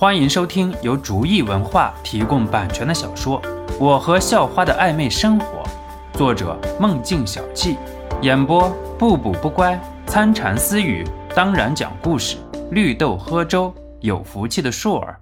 [0.00, 3.42] 欢迎收听由竹意文化提供版权的小说
[3.80, 5.64] 《我和校花的暧昧生活》，
[6.16, 7.76] 作者梦境小憩，
[8.22, 9.76] 演播不补不乖、
[10.06, 12.36] 参禅私语，当然讲故事，
[12.70, 15.20] 绿豆喝粥，有福气的硕儿。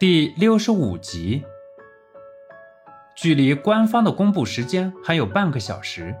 [0.00, 1.44] 第六十五集，
[3.14, 6.12] 距离官方的公布时间还有半个小时，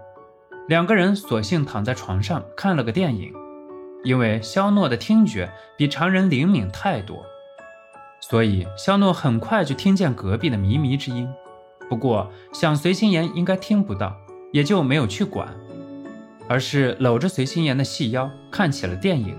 [0.68, 3.34] 两个人索性躺在床上看了个电影。
[4.04, 7.24] 因为肖诺的听觉比常人灵敏太多，
[8.20, 11.28] 所以肖诺很快就听见隔壁的靡靡之音。
[11.88, 14.14] 不过想随心言应该听不到，
[14.52, 15.48] 也就没有去管，
[16.48, 19.36] 而是搂着随心言的细腰看起了电影。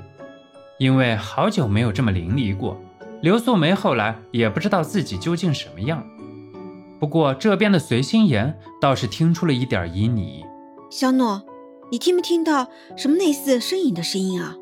[0.78, 2.78] 因为好久没有这么淋漓过，
[3.22, 6.04] 刘素梅后来也不知道自己究竟什么样。
[7.00, 10.44] 不过这边的随心言倒是听出了一点旖旎。
[10.90, 11.42] 肖诺。
[11.92, 14.56] 你听没听到什么类似呻吟的声音啊？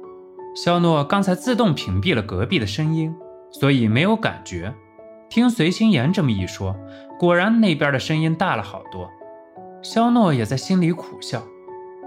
[0.55, 3.15] 肖诺刚才自动屏蔽了隔壁的声音，
[3.49, 4.73] 所以没有感觉。
[5.29, 6.75] 听随心言这么一说，
[7.17, 9.09] 果然那边的声音大了好多。
[9.81, 11.41] 肖诺也在心里苦笑：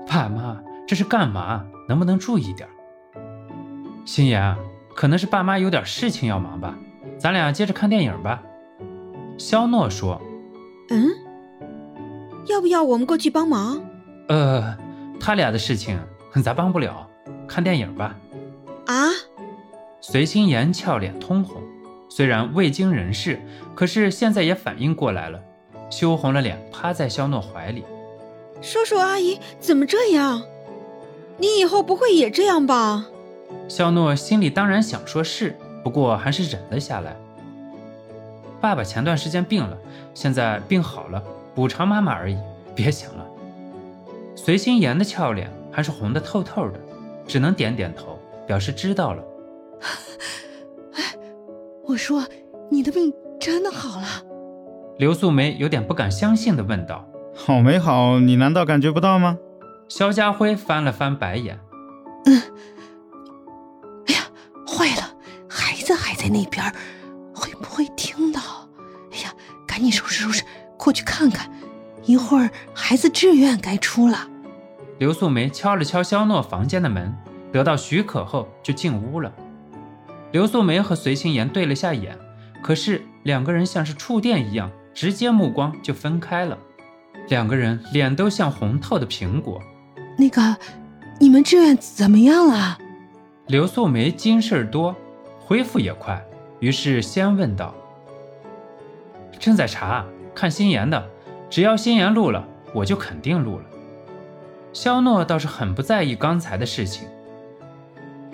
[0.06, 1.64] 爸妈这是干嘛？
[1.88, 2.68] 能不能注意点？
[4.04, 4.56] 心言，
[4.94, 6.78] 可能是爸妈有点事情要忙吧，
[7.18, 8.42] 咱俩接着看电影吧。
[9.36, 10.20] 肖诺说
[10.90, 11.08] ：“嗯，
[12.46, 13.80] 要不要我们过去帮忙？”
[14.28, 14.85] 呃。
[15.20, 15.98] 他俩的事情
[16.42, 17.08] 咱帮不了，
[17.48, 18.14] 看电影吧。
[18.86, 19.08] 啊！
[20.00, 21.60] 随心言俏脸通红，
[22.08, 23.40] 虽然未经人事，
[23.74, 25.40] 可是现在也反应过来了，
[25.90, 27.84] 羞红了脸，趴在肖诺怀里。
[28.62, 30.42] 叔叔阿姨怎么这样？
[31.38, 33.06] 你以后不会也这样吧？
[33.68, 37.16] 肖诺心里当然想说是，不过还是忍了下来。
[38.60, 39.76] 爸爸前段时间病了，
[40.14, 41.22] 现在病好了，
[41.54, 42.38] 补偿妈妈而已，
[42.74, 43.25] 别想了。
[44.46, 46.78] 随心妍的俏脸还是红的透透的，
[47.26, 48.16] 只能点点头，
[48.46, 49.20] 表示知道了。
[50.94, 51.02] 哎，
[51.84, 52.24] 我说
[52.70, 54.06] 你的病真的好了？
[54.98, 58.20] 刘素梅有点不敢相信的问道：“好没好？
[58.20, 59.36] 你难道感觉不到吗？”
[59.90, 61.58] 肖家辉翻了翻白眼
[62.26, 62.40] ：“嗯，
[64.06, 64.20] 哎呀，
[64.64, 65.12] 坏了，
[65.48, 66.64] 孩子还在那边，
[67.34, 68.40] 会不会听到？
[69.10, 69.34] 哎呀，
[69.66, 70.44] 赶紧收拾收拾，
[70.78, 71.50] 过去看看。
[72.04, 74.28] 一会儿孩子志愿该出了。”
[74.98, 77.14] 刘素梅敲了敲肖诺房间的门，
[77.52, 79.30] 得到许可后就进屋了。
[80.32, 82.16] 刘素梅和随心言对了下眼，
[82.62, 86.56] 可是两个人像是触电一样，直接目光就分开了。
[87.28, 89.60] 两个人脸都像红透的苹果。
[90.16, 90.56] 那个，
[91.20, 92.78] 你们志愿怎么样了？
[93.48, 94.96] 刘素梅经事儿多，
[95.38, 96.24] 恢复也快，
[96.58, 97.74] 于是先问道
[99.38, 101.06] ：“正在查，看心妍的，
[101.50, 102.42] 只要心妍录了，
[102.72, 103.64] 我就肯定录了。”
[104.72, 107.08] 肖诺倒是很不在意刚才的事情。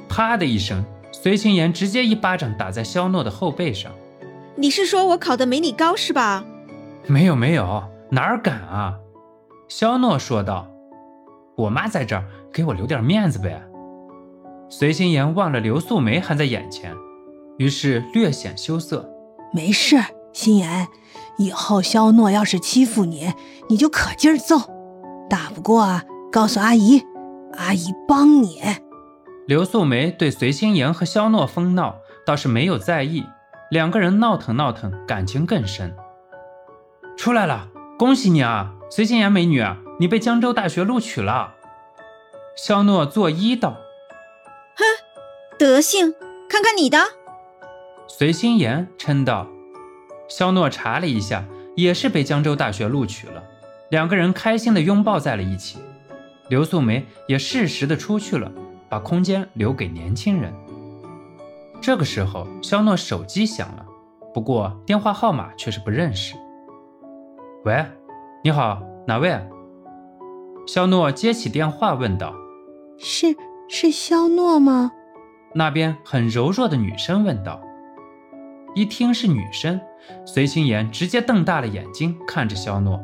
[0.09, 3.93] 啪的一声，随心言直接一巴掌打在肖诺的后背上。
[4.57, 6.45] 你是说我考的没你高是吧？
[7.07, 8.99] 没有没有，哪儿敢啊！
[9.69, 10.69] 肖诺说道。
[11.57, 13.63] 我妈在这儿，给我留点面子呗。
[14.69, 16.95] 随心言忘了刘素梅还在眼前，
[17.59, 19.09] 于是略显羞涩。
[19.53, 19.97] 没事，
[20.33, 20.89] 心言，
[21.39, 23.33] 以后肖诺要是欺负你，
[23.69, 24.59] 你就可劲儿揍，
[25.29, 26.05] 打不过啊。
[26.33, 27.05] 告诉阿姨，
[27.59, 28.59] 阿姨帮你。
[29.47, 33.27] 刘素梅对随心妍和肖诺疯闹倒是没有在意，
[33.71, 35.95] 两个人闹腾闹腾，感情更深。
[37.19, 39.63] 出来了，恭喜你啊，随心妍美女，
[40.01, 41.53] 你被江州大学录取了。
[42.57, 43.77] 肖诺作揖道
[44.77, 44.85] ：“哼，
[45.59, 46.15] 德性，
[46.49, 46.99] 看看你的。”
[48.09, 49.47] 随心妍嗔道
[50.31, 51.45] ：“肖诺查了一下，
[51.77, 53.43] 也是被江州大学录取了。”
[53.91, 55.79] 两个人开心的拥抱在了一起。
[56.49, 58.51] 刘素梅也适时的出去了，
[58.89, 60.53] 把空间留给年轻人。
[61.81, 63.87] 这个时候，肖诺手机响了，
[64.35, 66.35] 不过电话号码却是不认识。
[67.65, 67.85] 喂，
[68.45, 69.41] 你好，哪位？
[70.67, 72.35] 肖诺接起电话问道
[72.99, 73.37] ：“是
[73.69, 74.93] 是肖诺吗？”
[75.55, 77.61] 那边很柔弱的女生问道。
[78.75, 79.81] 一听是女生，
[80.25, 83.01] 随心言直接瞪大了眼睛看着肖诺，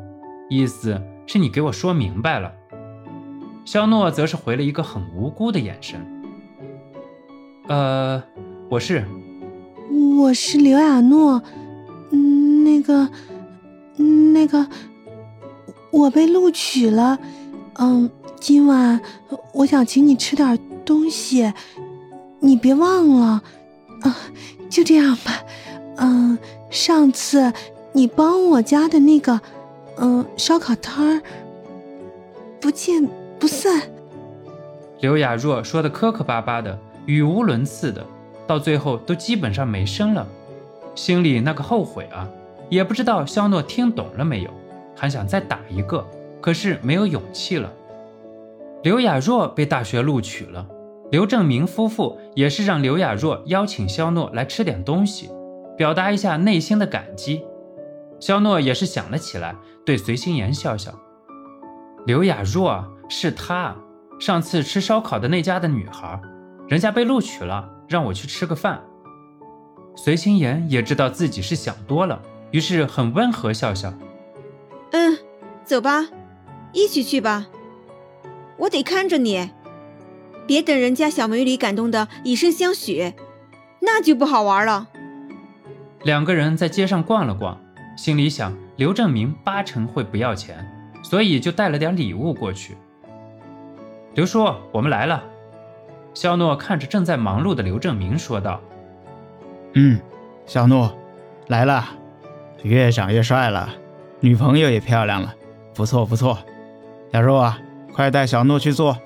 [0.49, 2.51] 意思是你给我说明白了。
[3.71, 6.03] 肖诺则是回了一个很无辜的眼神。
[7.67, 8.23] 呃，
[8.67, 9.05] 我是，
[10.17, 11.39] 我是刘亚诺，
[12.09, 13.07] 嗯，那个，
[14.33, 14.65] 那个，
[15.91, 17.19] 我被录取了。
[17.75, 18.99] 嗯，今晚
[19.53, 21.53] 我想请你吃点东西，
[22.39, 23.43] 你别忘了。
[24.01, 24.17] 啊，
[24.67, 25.43] 就这样吧。
[25.97, 26.39] 嗯，
[26.71, 27.53] 上次
[27.93, 29.39] 你帮我家的那个，
[29.97, 31.21] 嗯，烧烤摊儿，
[32.59, 33.07] 不见。
[33.39, 33.81] 不算。
[34.99, 38.05] 刘雅若说的磕磕巴巴的，语无伦次的，
[38.45, 40.27] 到最后都基本上没声了，
[40.93, 42.27] 心里那个后悔啊！
[42.69, 44.49] 也不知道肖诺听懂了没有，
[44.95, 46.05] 还想再打一个，
[46.41, 47.71] 可是没有勇气了。
[48.83, 50.67] 刘雅若被大学录取了，
[51.09, 55.29] 刘正明夫妇也是让刘雅若邀请肖诺来吃点东西，
[55.75, 57.43] 表达一下内心的感激。
[58.19, 59.55] 肖诺也是想了起来，
[59.85, 60.93] 对随心言笑笑
[62.05, 63.75] ：“刘雅若是她，
[64.19, 66.21] 上次吃烧烤的那家的女孩，
[66.69, 68.81] 人家被录取了，让我去吃个饭。”
[69.97, 72.21] 随心言也知道自己是想多了，
[72.51, 73.93] 于是很温和笑笑
[74.93, 75.17] ：“嗯，
[75.65, 76.07] 走吧，
[76.71, 77.47] 一起去吧。
[78.59, 79.49] 我得看着你，
[80.47, 83.13] 别等人家小美女感动的以身相许，
[83.81, 84.87] 那就不好玩了。”
[86.03, 87.59] 两个人在街上逛了逛。
[87.97, 90.65] 心里想，刘正明八成会不要钱，
[91.03, 92.77] 所以就带了点礼物过去。
[94.15, 95.23] 刘叔，我们来了。
[96.13, 98.59] 肖诺看着正在忙碌的刘正明说道
[99.75, 99.99] ：“嗯，
[100.45, 100.91] 小诺，
[101.47, 101.85] 来了，
[102.63, 103.69] 越长越帅了，
[104.19, 105.33] 女朋友也漂亮了，
[105.73, 106.37] 不错不错。
[107.11, 107.59] 雅若啊，
[107.93, 108.97] 快带小诺去坐。”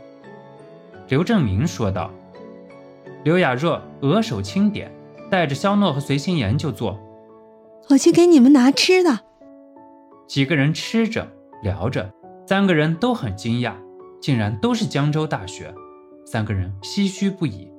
[1.09, 2.09] 刘正明说道。
[3.23, 4.91] 刘雅若额手轻点，
[5.29, 6.99] 带着肖诺和随心妍就坐。
[7.89, 9.19] 我去给你们拿吃的。
[10.27, 11.27] 几个人吃着
[11.61, 12.09] 聊着，
[12.47, 13.73] 三个人都很惊讶，
[14.23, 15.75] 竟然都是江州大学。
[16.25, 17.69] 三个人唏嘘不已，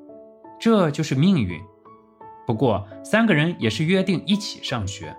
[0.61, 1.59] 这就是命运。
[2.47, 5.17] 不过三个人也是约定一起上学。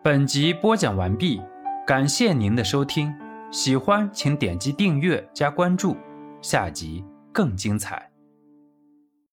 [0.00, 1.42] 本集播讲完毕，
[1.84, 3.12] 感谢您的收听，
[3.50, 5.96] 喜欢请点击订阅加关注，
[6.40, 8.11] 下集更精彩。